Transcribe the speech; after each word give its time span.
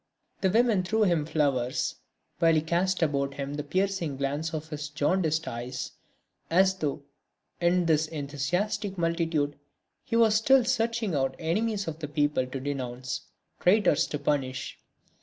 The 0.41 0.49
women 0.49 0.81
threw 0.81 1.03
him 1.03 1.27
flowers, 1.27 1.93
while 2.39 2.55
he 2.55 2.61
cast 2.61 3.03
about 3.03 3.35
him 3.35 3.53
the 3.53 3.63
piercing 3.63 4.17
glance 4.17 4.51
of 4.51 4.69
his 4.69 4.89
jaundiced 4.89 5.47
eyes, 5.47 5.91
as 6.49 6.73
though, 6.77 7.03
in 7.59 7.85
this 7.85 8.07
enthusiastic 8.07 8.97
multitude 8.97 9.59
he 10.03 10.15
was 10.15 10.33
still 10.33 10.65
searching 10.65 11.13
out 11.13 11.35
enemies 11.37 11.87
of 11.87 11.99
the 11.99 12.07
people 12.07 12.47
to 12.47 12.59
denounce, 12.59 13.27
traitors 13.59 14.07
to 14.07 14.17
punish. 14.17 14.79